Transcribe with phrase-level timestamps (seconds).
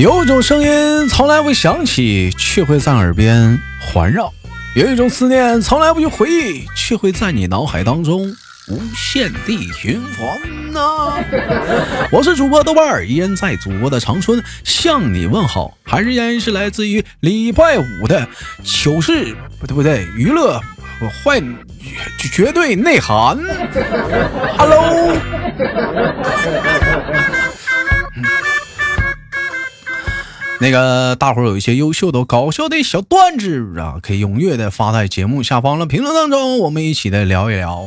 [0.00, 4.32] 有一种声音从来不响起，却会在耳边环绕；
[4.74, 8.34] 有一种思念从来不去回忆，却会在你脑海当中
[8.68, 11.22] 无限地循环呐、
[12.10, 18.26] 我是主播豆瓣儿，依然在祖国的长春向你问好，还是依然是来自于礼拜五的
[18.64, 20.58] 糗事不对不对娱乐
[21.22, 21.42] 坏
[22.32, 23.38] 绝对内涵。
[24.56, 25.14] Hello。
[30.62, 37.86] 那个大伙儿有一些优秀的、搞笑的小段子啊，可以踊跃的发在节目下方的评论当中，我们一起来聊一聊。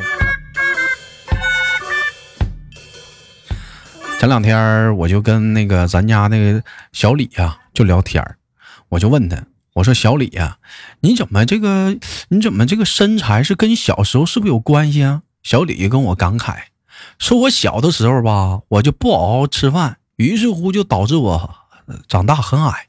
[4.19, 8.37] 前两天我就跟那个咱家那个小李呀、就聊天儿
[8.89, 9.37] 我就问他，
[9.73, 10.57] 我说小李呀、
[11.01, 11.95] 你怎么这个
[12.29, 15.21] 你怎么这个身材是跟小时候是不是有关系啊？
[15.43, 16.55] 小李跟我感慨，
[17.19, 21.55] 说我小的时候吧，我就不好好吃饭，于是乎就导致我
[22.07, 22.87] 长大很矮。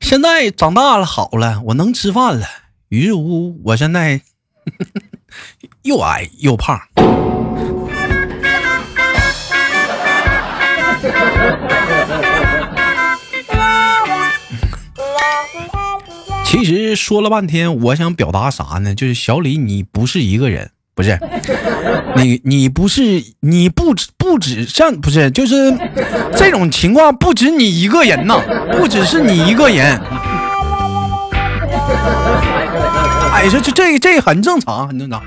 [0.00, 2.46] 现在长大了好了，我能吃饭了，
[2.88, 4.20] 于是乎我现在
[5.82, 6.80] 又矮又胖。
[16.44, 18.94] 其实说了半天，我想表达啥呢？
[18.94, 21.18] 就是小李，你不是一个人，不是
[22.16, 25.76] 你，你不是，你不止不止像不是，就是
[26.36, 28.38] 这种情况不止你一个人呐，
[28.78, 29.98] 不只是你一个人。
[33.32, 35.22] 哎，这这这这很正常，很正常。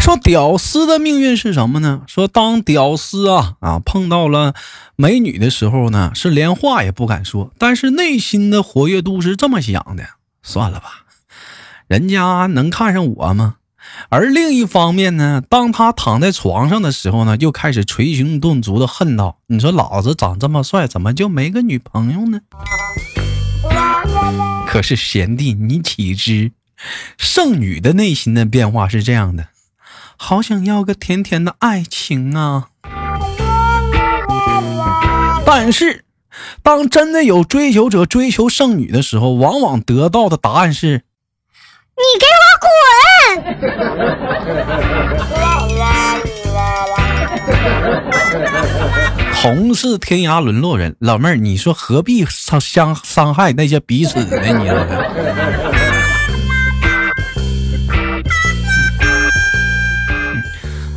[0.00, 2.00] 说屌丝的命运是什么呢？
[2.06, 4.54] 说当屌丝啊啊碰到了
[4.96, 10.04] 美女的时候呢，是连话也不敢说，但是内心的活跃度是这么想的：
[10.42, 11.04] 算了吧，
[11.88, 13.56] 人家能看上我吗？
[14.10, 22.40] 而另一方面呢，当他躺在床上的时候呢，又开始捶胸顿足的恨道：“你说老子长这么帅，怎么就没个女朋友呢？”
[24.68, 26.52] 可是贤弟，你岂知，
[27.16, 29.48] 剩女的内心的变化是这样的。
[30.18, 32.68] 好想要个甜甜的爱情啊！
[35.46, 36.04] 但是，
[36.62, 41.04] 当真的有追求者追求剩女的时候，往往得到的答案是：
[41.98, 42.70] 你给我滚！
[49.42, 50.94] 同是天涯沦落人。
[51.00, 54.36] 老妹儿，你说何必伤伤伤害那些彼此呢？
[54.58, 54.78] 你说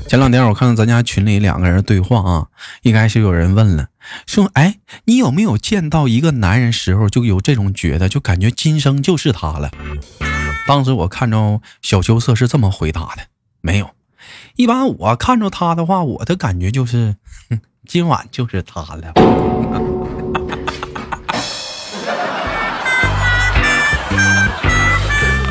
[0.07, 2.45] 前两天我看到咱家群里两个人对话啊，
[2.83, 3.87] 一开始有人问了，
[4.27, 4.75] 说：“哎，
[5.05, 9.71] 你有没有见到一个男人时候就有这种觉得，就感觉今生就是他了？”
[10.67, 13.23] 当时我看着小秋色是这么回答的
[13.61, 13.89] ：“没有。
[14.55, 17.15] 一般我看着他的话，我的感觉就是，
[17.49, 19.13] 哼 今晚就是他了。”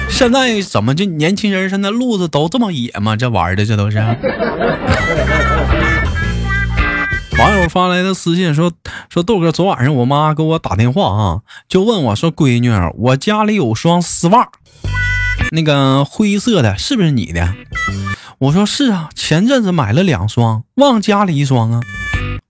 [0.09, 3.17] 现在怎么这年轻人现在路子都这么野吗？
[3.17, 3.99] 这玩的这都是。
[7.39, 8.71] 网友发来的私信说
[9.09, 14.51] 说豆哥，昨晚上我妈给我打电话啊，就问我说：“闺女，我家里有双丝袜，
[15.53, 17.55] 那个灰色的，是不是你的？”
[18.39, 21.81] 我说：“是啊，前阵子买了两双，忘家里一双啊。”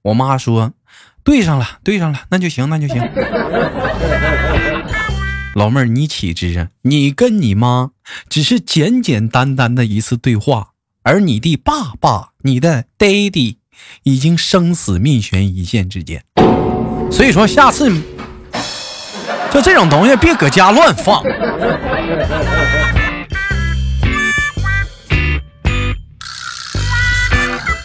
[0.02, 0.72] 我妈说
[1.24, 3.02] ：“对上了，对上了，那就行，那就行。”
[5.56, 6.68] 老妹儿，你岂知啊？
[6.82, 7.90] 你跟你妈
[8.28, 10.68] 只是简简单单的一次对话，
[11.02, 13.56] 而你的爸爸、你的 daddy
[14.04, 16.24] 已经生死命悬一线之间。
[17.10, 17.90] 所以说，下次
[19.52, 21.22] 就这种东西别搁家乱放。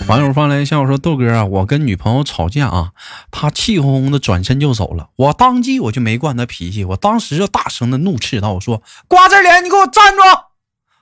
[0.07, 2.91] 网友发来笑我说：“豆哥啊，我跟女朋友吵架啊，
[3.31, 5.07] 她气哄哄的转身就走了。
[5.15, 10.21] 我当即我就没惯她脾气，我当时就大声的怒斥她，我说：‘瓜子脸，你给我站住！’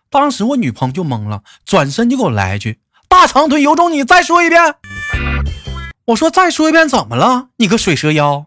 [0.09, 2.79] 当时我女朋友就懵了，转身就给我来一句
[3.09, 4.61] ：‘大长腿有种你再说一遍。’
[6.07, 7.47] 我说：‘再说一遍怎么了？
[7.57, 8.45] 你个水蛇腰！’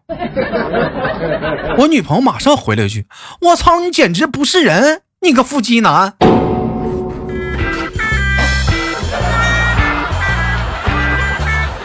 [1.77, 3.05] 我女朋友马上回了一句
[3.41, 5.03] ：‘我操，你简直不是人！
[5.21, 6.15] 你个腹肌男！’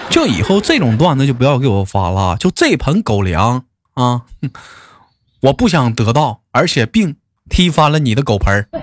[0.09, 4.51] 就以后这种段子就不要给我发了啊，就这盆狗粮啊，哼
[5.43, 7.17] 我不想得到，而且并
[7.51, 8.69] 踢翻了你的狗盆儿。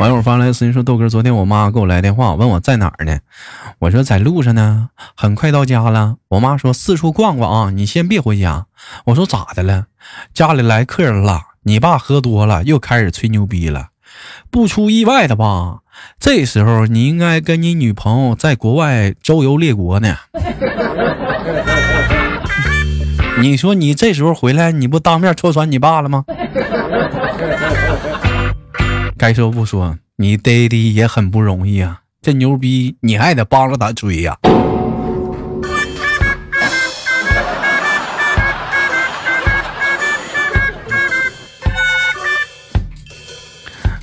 [0.00, 3.20] 网友发来私信说：“豆哥，昨天我妈给我来电话，问我在哪儿呢？
[3.84, 6.16] 我说在路上呢，很快到家了。
[6.28, 8.64] 我妈说四处逛逛啊，你先别回家。
[9.06, 9.88] 我说咋的了？
[10.32, 13.88] 家里来客人了，你爸喝多了，又开始吹牛逼了。
[14.50, 15.80] 不出意外的吧，
[16.18, 20.16] 这时候你应该跟你女朋友在国外周游列国呢。
[23.38, 26.24] 你说你这时候回来，你不当面戳穿你爸了吗？
[29.18, 34.38] 该说不说，你爹爹也很不容易啊，这牛逼你还得帮着他追呀。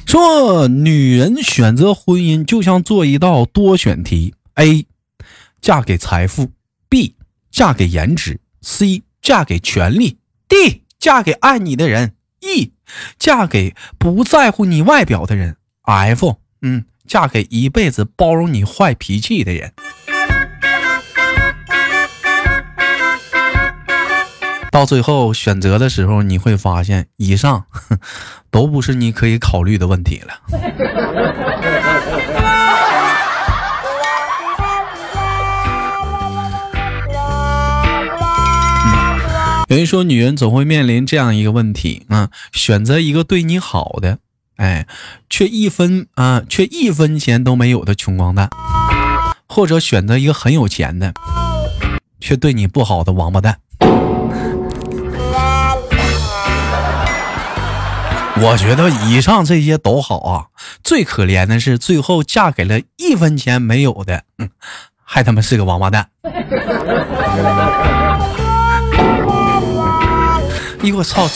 [0.05, 4.35] 说女人选择婚姻就像做一道多选题。
[4.53, 4.85] ：A，
[5.59, 6.51] 嫁给财富。
[6.87, 7.15] ；B，
[7.49, 8.39] 嫁给颜值。
[8.61, 10.19] ；C，嫁给权力。
[10.47, 12.13] ；D，嫁给爱你的人。
[12.41, 12.71] ；E，
[13.17, 15.55] 嫁给不在乎你外表的人。
[15.85, 19.73] ；F，嗯，嫁给一辈子包容你坏脾气的人。
[24.71, 27.65] 到最后选择的时候，你会发现，以上
[28.49, 30.39] 都不是你可以考虑的问题了。
[39.67, 44.19] 有人说，女人总会面临这样一个问题啊，选择一个对你好的，
[44.61, 44.85] 哎，
[45.27, 48.47] 却一分啊，却一分钱都没有的穷光蛋，
[49.47, 51.11] 或者选择一个很有钱的，
[52.19, 53.57] 却对你不好的王八蛋。
[58.39, 60.45] 我觉得以上这些都好啊，
[60.83, 64.47] 最可怜的是最后嫁给了一分钱没有的，嗯，
[65.03, 66.07] 还他妈是个王八蛋。
[70.83, 71.27] 哎呦我操，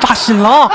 [0.00, 0.70] 扎心了！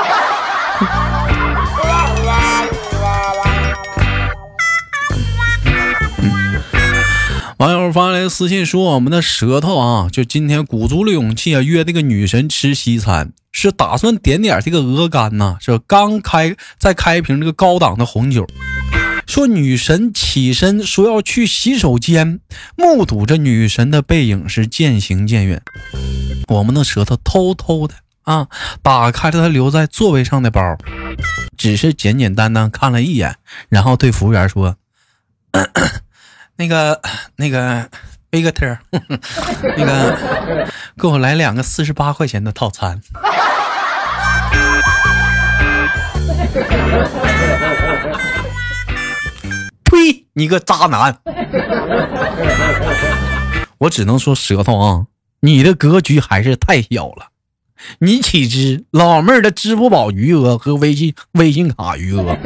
[7.58, 18.44] 网友发来私信说：“我们的舌头啊，就今天鼓足了勇气啊，约这个女神吃西餐，是打算点点这个鹅肝呐，是刚开再开一瓶这个高档的红酒。
[19.26, 22.40] 说女神起身说要去洗手间，
[22.76, 25.62] 目睹着女神的背影是渐行渐远。
[26.48, 28.48] 我们的舌头偷偷的啊，
[28.82, 30.76] 打开了她留在座位上的包，
[31.56, 33.36] 只是简简单单看了一眼，
[33.68, 34.76] 然后对服务员说
[36.56, 37.00] ：‘那个，
[37.36, 37.88] 那个，
[38.30, 38.78] 贝克特，
[39.76, 43.00] 那个，给我来两个四十八块钱的套餐。’
[49.84, 50.26] 呸！
[50.34, 51.18] 你个渣男！
[53.78, 55.06] 我只能说舌头啊，
[55.40, 57.30] 你的格局还是太小了。
[57.98, 62.38] 你岂知老妹儿的支付宝余额和微信微信卡余额？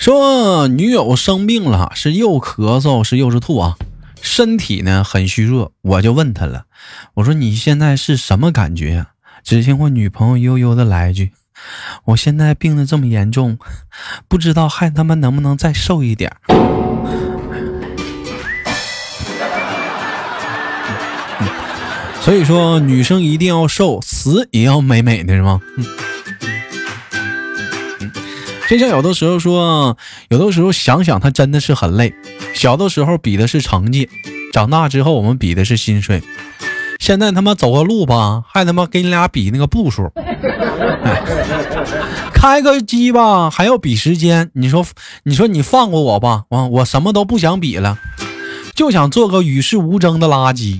[0.00, 3.76] 说女友生病了，是又咳嗽是又是吐啊，
[4.22, 6.64] 身体呢很虚弱，我就问他了，
[7.16, 9.08] 我说你现在是什么感觉呀？
[9.44, 11.32] 只听我女朋友悠悠的来一句，
[12.06, 13.58] 我现在病的这么严重，
[14.26, 16.32] 不知道还他妈能不能再瘦一点。
[22.22, 25.60] 所以说，女生一定要瘦，死也要美美的是吗？
[28.70, 29.96] 就像有的时候说，
[30.28, 32.14] 有的时候想想，他真的是很累。
[32.54, 34.08] 小的时候比的是成绩，
[34.52, 36.22] 长大之后我们比的是薪水。
[37.00, 40.12] 现在他妈走个路吧，还他妈跟你俩比那个步数。
[42.32, 44.52] 开个机吧，还要比时间。
[44.54, 44.86] 你说，
[45.24, 47.98] 你说你放过我吧，我我什么都不想比了，
[48.76, 50.78] 就想做个与世无争的垃圾。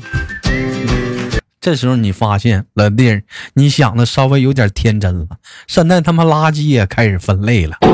[1.60, 3.20] 这时候你发现老弟，
[3.52, 5.26] 你想的稍微有点天真了。
[5.66, 7.76] 现在他妈垃圾也开始分类了。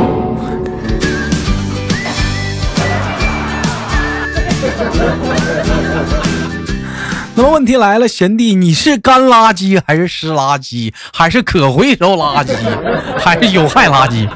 [7.35, 12.55] 那么问题来了，贤弟，你是干垃圾还是湿垃圾，还是可回收垃圾，
[13.19, 14.29] 还是有害垃圾？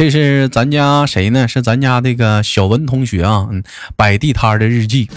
[0.00, 1.46] 这是咱家谁呢？
[1.46, 3.62] 是咱家这个小文同学啊，嗯，
[3.96, 5.10] 摆地摊的日记。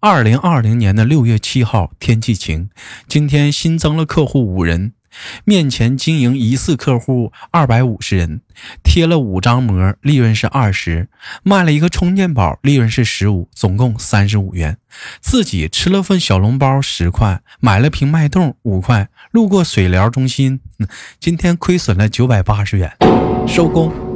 [0.00, 2.68] 二零二零年的六月七号，天气晴，
[3.08, 4.92] 今天新增了客户五人，
[5.46, 8.42] 面前经营疑似客户二百五十人，
[8.84, 11.08] 贴了五张膜，利润是二十，
[11.42, 14.76] 卖了一个充电宝，利润是十五，总共三十五元。
[15.20, 20.60] 自己吃了份小笼包十块，买了瓶脉动五块，路过水疗中心，
[21.18, 22.94] 今天亏损了九百八十元，
[23.46, 24.07] 收工。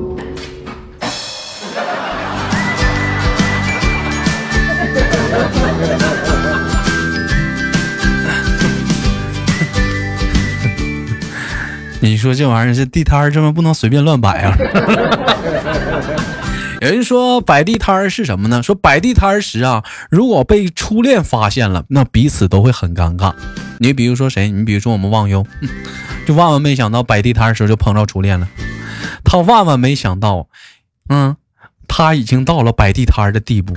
[12.02, 14.56] 你说这玩意儿这地摊儿，这么不能随便乱摆啊？
[16.82, 18.60] 有人说摆地摊儿是什么呢？
[18.60, 23.32] 说摆地摊儿时啊，如果被初恋发现了，那彼此都会很尴尬。
[23.78, 24.50] 你比如说谁？
[24.50, 25.46] 你比如说我们忘忧，
[26.26, 28.48] 就万万没想到摆地摊儿时候就碰到初恋了。
[29.22, 30.48] 他万万没想到，
[31.08, 31.36] 嗯，
[31.86, 33.76] 他已经到了摆地摊儿的地步，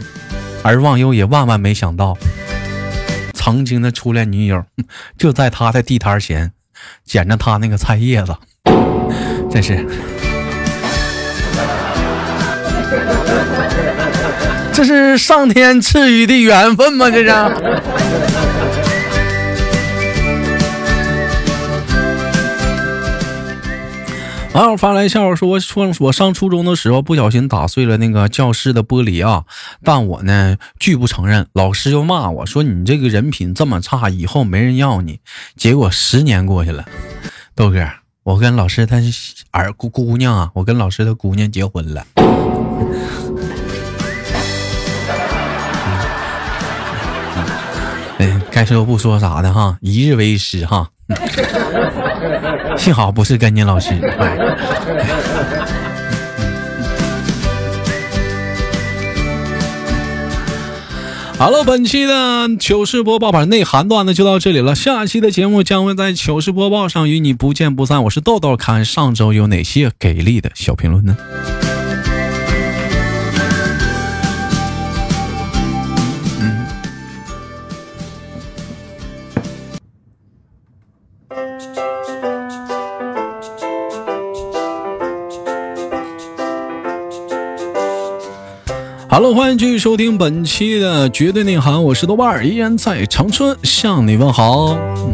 [0.63, 2.17] 而忘忧也万万没想到，
[3.33, 4.63] 曾经的初恋女友
[5.15, 6.53] 就在他的地摊儿前
[7.03, 8.35] 捡着他那个菜叶子，
[9.49, 9.85] 真是。
[14.73, 17.09] 这是上天赐予的缘分吗？
[17.09, 17.29] 这是。
[24.55, 29.43] 网友发来笑话说：“我上我上初中的时候不小心打碎了那个教室的玻璃啊，
[29.83, 35.19] 但我呢拒不承认，老师就骂我说你这个人品这么差，以后没人要你。
[35.57, 36.85] 结果十年过去了，
[37.53, 37.85] 豆哥，
[38.23, 38.95] 我跟老师他
[39.51, 42.07] 儿姑姑娘啊，我跟老师的姑娘结婚了。
[48.19, 50.91] ”嗯，该说不说啥的哈，一日为师哈。
[52.77, 53.91] 幸好不是跟你老师。
[61.37, 68.01] 好了，本期的糗事播报版内涵段子就到这里了，下期的节目将会在糗事播报上与你不见不散。
[68.05, 71.17] 我是豆豆，看上周有哪些给力的小评论呢
[89.15, 94.73] ？Hello，欢迎继续收听本期的绝对内涵，我是豆瓣儿，依然在长春向你问好。
[94.73, 95.13] 嗯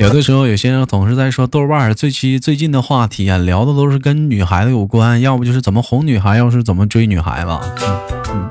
[0.00, 7.50] 有的时候，有些人总是在说豆瓣儿最期最近的话题啊，聊的都是跟女孩子有关，要不就是怎么哄女孩，要是怎么追女孩子。
[8.32, 8.50] 嗯，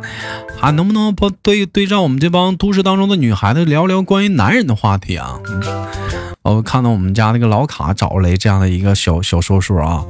[0.63, 5.37] 啊能不能不对对照我们这帮都市当中的女孩子聊聊关于男人的话题啊？
[6.41, 10.05] 我看到我们家那个老卡找来这样的一个小小说说啊，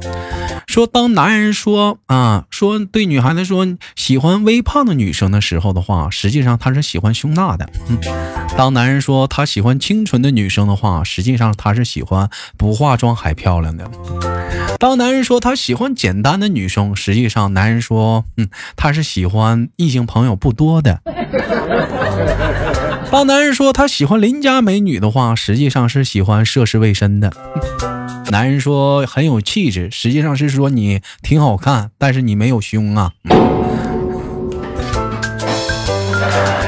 [0.68, 7.66] 说当男人说啊说对女孩子说喜欢微胖的女生的时候的话，实际上他是喜欢胸大的；
[8.56, 13.84] 当男人说他喜欢清纯的女生的话，实际上他是喜欢不化妆还漂亮的；
[14.78, 21.00] 当男人说他喜欢简单的女生，实际上男人说嗯他是喜欢异性朋友不多的。
[23.10, 27.32] 当男人说他喜欢邻家美女的话，实际上是喜欢涉世未深的。
[28.30, 33.12] 男人说很有气质，实际上是说你挺好看，但是你没有胸啊。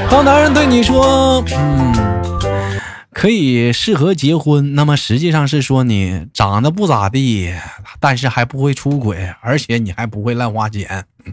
[0.09, 1.93] 当男人对你说，嗯，
[3.17, 7.51] 可以适合结婚，那么实际上是说你长得不咋地，
[7.99, 11.07] 但是还不会出轨，而且你还不会乱花钱。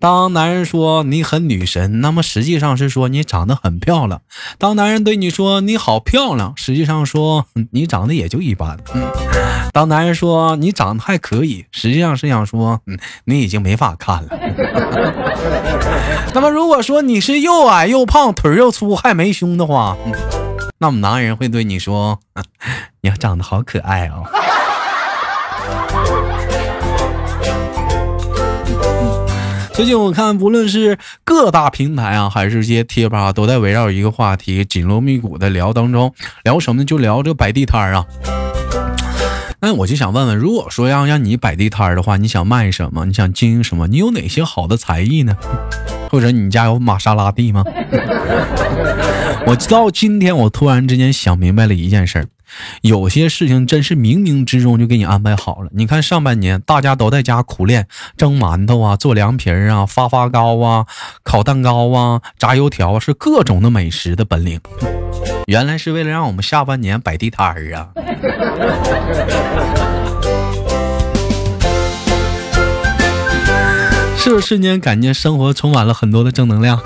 [0.00, 4.20] 当男人说你很女神，那么实际上是说你长得很漂亮。
[4.58, 8.78] 当男人对你说你好漂亮，实际上说你长得也就一般。
[9.72, 12.80] 当男人说你长得还可以，实际上是想说
[13.24, 14.28] 你已经没法看了。
[16.34, 19.96] 那么如果说你是又矮又胖，腿又粗还没胸的话，
[20.78, 22.18] 那么男人会对你说
[23.02, 24.24] 你长得好可爱哦。
[29.72, 36.12] 最近我看，不论是各大平台啊，还是些贴吧，都在围绕一个话题紧锣密鼓的聊当中。
[36.42, 36.84] 聊什么呢？
[36.84, 38.04] 就聊这摆地摊啊。
[39.60, 43.04] 那我就想问问，如果说要让你摆地摊儿的话，你想卖什么？
[43.06, 43.88] 你想经营什么？
[43.88, 45.36] 你有哪些好的才艺呢？
[46.10, 47.64] 或者你家有玛莎拉蒂吗？
[49.46, 52.26] 我到今天，我突然之间想明白了一件事儿。
[52.82, 55.68] 有些事情真是冥冥之中就给你安排好了。
[55.72, 57.86] 你看上半年大家都在家苦练
[58.16, 60.86] 蒸馒头啊、做凉皮儿啊、发发糕啊、
[61.22, 64.60] 烤蛋糕啊、炸油条啊，是各种的美食的本领。
[65.46, 67.88] 原来是为了让我们下半年摆地摊儿啊！
[74.16, 76.78] 是不是瞬间感觉生活充满了很多的正能量？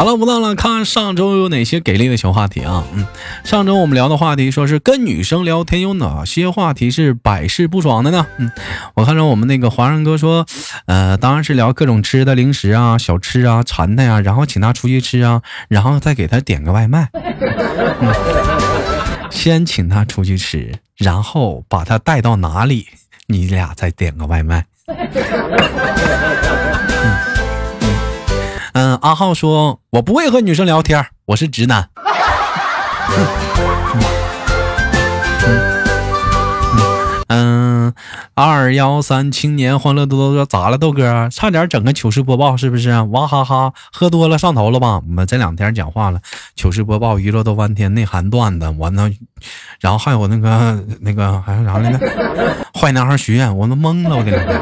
[0.00, 2.84] 好了，不闹了，看上周有哪些给力的小话题啊？
[2.94, 3.06] 嗯，
[3.44, 8.26] 上周我们聊的话题说是跟女生聊天有哪些话题是百试不爽的呢？
[8.38, 8.50] 嗯，
[8.94, 10.46] 我看着我们那个华人哥说，
[10.86, 17.10] 呃，当然是聊各种吃的零食啊、小吃啊、馋的呀，然后请他出去吃啊，然后再给他点个外卖。
[19.30, 22.86] 先请他出去吃，然后把他带到哪里，
[23.26, 24.64] 你俩再点个外卖。
[28.72, 31.88] 嗯，阿浩说，我不会和女生聊天，我是直男。
[37.32, 37.92] 嗯，
[38.34, 41.28] 二幺三青年欢乐多多咋了，豆哥？
[41.30, 42.90] 差点整个糗事播报是不是？
[43.10, 44.96] 娃哈哈，喝多了上头了吧？
[44.96, 46.20] 我们这两天讲话了，
[46.56, 49.10] 糗事播报娱乐豆翻天，内涵段子，完了，
[49.80, 51.98] 然后还有那个那个还有啥来着？
[52.74, 54.60] 坏男孩学院，我都懵了，我这两天。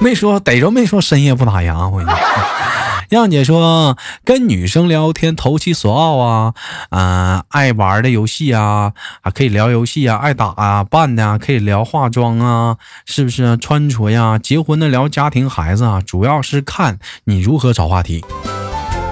[0.00, 2.18] 没说逮着没说深夜不打烊，我跟你讲。
[3.08, 6.54] 让姐说，跟女生聊天投其所好啊，
[6.90, 12.76] 啊，爱玩的游戏啊，还可以聊游戏啊，爱打啊，扮的啊，可以聊化妆啊，
[13.06, 14.38] 是不是啊穿着呀？
[14.38, 18.22] 结婚的聊家庭孩子啊，主要是看你如何找话题。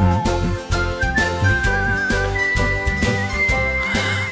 [0.00, 0.22] 嗯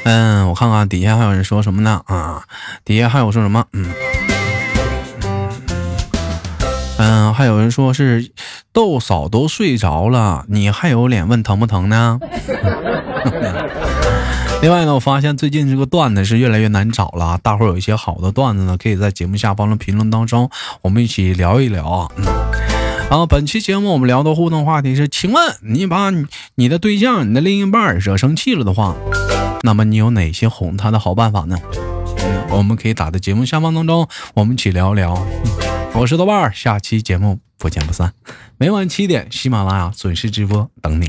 [0.04, 2.02] 嗯，我看看底下还有人说什么呢？
[2.04, 2.42] 啊，
[2.84, 3.64] 底下还有说什么？
[3.72, 3.90] 嗯。
[7.06, 8.30] 嗯，还有人说是
[8.72, 12.18] 豆嫂都睡着了，你还有脸问疼不疼呢？
[14.62, 20.48] 另外呢，我发现最近这个段子是越来越难找了，大伙儿有一些好的段子呢，可以在节目下方的评论当中，
[20.80, 22.08] 我们一起聊一聊啊。
[23.10, 28.94] 然后本期节目我们聊的互动话题是，请问你把你你的对象、你的另一半惹生气了的话，
[29.60, 31.58] 那么你有哪些哄他的好办法呢？
[32.24, 35.14] 嗯，我们可以打在节目下方当中，我们一起聊一聊。
[35.96, 38.12] 我是豆瓣儿，下期节目不见不散。
[38.58, 41.08] 每晚七点，喜马拉雅准时直播，等你。